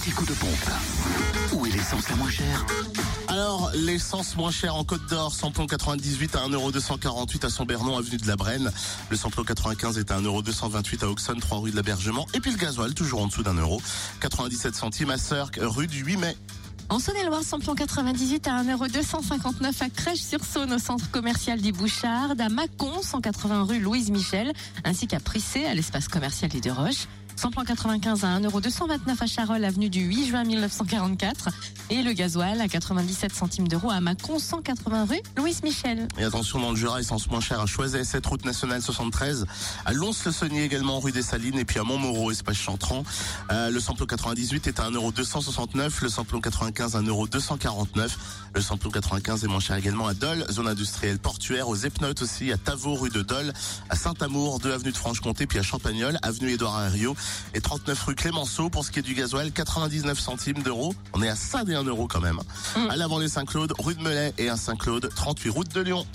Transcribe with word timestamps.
petit 0.00 0.12
coup 0.12 0.24
de 0.24 0.32
pompe. 0.32 0.70
Où 1.52 1.66
est 1.66 1.70
l'essence 1.70 2.08
la 2.08 2.16
moins 2.16 2.30
chère 2.30 2.64
Alors, 3.28 3.70
l'essence 3.74 4.34
moins 4.34 4.50
chère 4.50 4.74
en 4.74 4.84
Côte 4.84 5.06
d'Or, 5.10 5.34
samplon 5.34 5.66
98 5.66 6.36
à 6.36 6.48
1,248€ 6.48 7.44
à 7.44 7.50
Saint-Bernon, 7.50 7.98
avenue 7.98 8.16
de 8.16 8.26
la 8.26 8.36
Brenne. 8.36 8.72
Le 9.10 9.16
samplon 9.16 9.44
95 9.44 9.98
est 9.98 10.10
à 10.10 10.18
1,228€ 10.18 11.04
à 11.04 11.08
Auxonne, 11.08 11.40
3 11.40 11.58
rue 11.58 11.70
de 11.70 11.76
l'Abergement. 11.76 12.26
Et 12.32 12.40
puis 12.40 12.50
le 12.50 12.56
gasoil, 12.56 12.94
toujours 12.94 13.20
en 13.20 13.26
dessous 13.26 13.42
d'un 13.42 13.54
euro. 13.54 13.82
97 14.20 14.74
centimes 14.74 15.10
à 15.10 15.18
Cirque, 15.18 15.58
rue 15.60 15.86
du 15.86 16.02
8 16.02 16.16
mai. 16.16 16.36
En 16.88 16.98
Saône-et-Loire, 16.98 17.42
samplon 17.42 17.74
98 17.74 18.48
à 18.48 18.62
1,259€ 18.62 19.82
à 19.82 19.90
Crèche-sur-Saône 19.90 20.72
au 20.72 20.78
centre 20.78 21.10
commercial 21.10 21.60
des 21.60 21.72
Bouchardes, 21.72 22.40
à 22.40 22.48
Mâcon, 22.48 23.02
180 23.02 23.64
rue 23.64 23.80
Louise 23.80 24.10
Michel, 24.10 24.52
ainsi 24.84 25.06
qu'à 25.06 25.20
Prissé 25.20 25.66
à 25.66 25.74
l'espace 25.74 26.08
commercial 26.08 26.50
des 26.50 26.60
Deux 26.60 26.72
Roches. 26.72 27.06
Samplon 27.40 27.64
95 27.64 28.22
à 28.24 28.38
1,229€ 28.38 29.22
à 29.22 29.26
Charolles, 29.26 29.64
avenue 29.64 29.88
du 29.88 30.00
8 30.00 30.26
juin 30.26 30.44
1944. 30.44 31.48
Et 31.88 32.02
le 32.02 32.12
gasoil 32.12 32.60
à 32.60 32.68
97 32.68 33.34
centimes 33.34 33.66
d'euros 33.66 33.90
à 33.90 33.98
Mâcon, 34.02 34.38
180 34.38 35.06
rue 35.06 35.20
Louise 35.38 35.62
Michel. 35.62 36.06
Et 36.18 36.24
attention 36.24 36.60
dans 36.60 36.70
le 36.70 36.76
Jura, 36.76 37.00
essence 37.00 37.30
moins 37.30 37.40
chère 37.40 37.60
à 37.60 37.64
Choiset, 37.64 38.04
7 38.04 38.26
route 38.26 38.44
nationale 38.44 38.82
73, 38.82 39.46
à 39.86 39.92
Lons-le-Saunier 39.94 40.64
également, 40.64 41.00
rue 41.00 41.12
des 41.12 41.22
Salines, 41.22 41.58
et 41.58 41.64
puis 41.64 41.78
à 41.78 41.82
Montmoreau, 41.82 42.30
espace 42.30 42.58
Chantran. 42.58 43.04
Euh, 43.50 43.70
le 43.70 43.80
samplon 43.80 44.04
98 44.04 44.66
est 44.66 44.78
à 44.78 44.90
1,269€, 44.90 46.02
le 46.02 46.08
samplon 46.10 46.40
95 46.42 46.94
à 46.94 47.00
1,249€, 47.00 48.10
le 48.54 48.60
samplon 48.60 48.90
95 48.90 49.44
est 49.44 49.48
moins 49.48 49.60
cher 49.60 49.76
également 49.76 50.06
à 50.06 50.12
Dole, 50.12 50.44
zone 50.50 50.68
industrielle 50.68 51.18
portuaire, 51.18 51.68
aux 51.68 51.76
Epnotes 51.76 52.20
aussi, 52.20 52.52
à 52.52 52.58
Tavaux, 52.58 52.96
rue 52.96 53.08
de 53.10 53.22
Dole, 53.22 53.54
à 53.88 53.96
Saint-Amour, 53.96 54.60
2 54.60 54.72
avenue 54.72 54.92
de 54.92 54.96
Franche-Comté, 54.96 55.46
puis 55.46 55.58
à 55.58 55.62
Champagnol, 55.62 56.18
avenue 56.22 56.50
Édouard 56.50 56.84
Herriot, 56.84 57.16
et 57.54 57.60
39 57.60 58.02
rue 58.02 58.14
Clémenceau. 58.14 58.70
Pour 58.70 58.84
ce 58.84 58.90
qui 58.90 58.98
est 58.98 59.02
du 59.02 59.14
gasoil, 59.14 59.52
99 59.52 60.18
centimes 60.18 60.62
d'euros. 60.62 60.94
On 61.14 61.22
est 61.22 61.28
à 61.28 61.36
ça 61.36 61.64
des 61.64 61.74
1 61.74 61.84
euro 61.84 62.06
quand 62.06 62.20
même. 62.20 62.40
À 62.88 62.96
l'avant 62.96 63.18
les 63.18 63.28
Saint-Claude, 63.28 63.72
rue 63.78 63.94
de 63.94 64.02
Melay 64.02 64.32
et 64.38 64.48
à 64.48 64.56
Saint-Claude, 64.56 65.10
38 65.14 65.50
route 65.50 65.74
de 65.74 65.80
Lyon. 65.80 66.06